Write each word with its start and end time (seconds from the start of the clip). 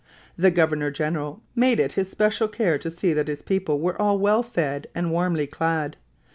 The 0.35 0.49
governor 0.49 0.89
general 0.89 1.43
made 1.53 1.79
it 1.79 1.93
his 1.93 2.09
special 2.09 2.47
care 2.47 2.79
to 2.79 2.89
see 2.89 3.13
that 3.13 3.27
his 3.27 3.43
people 3.43 3.79
were 3.79 4.01
all 4.01 4.17
well 4.17 4.41
fed 4.41 4.87
and 4.95 5.11
warmly 5.11 5.45
clad. 5.45 5.95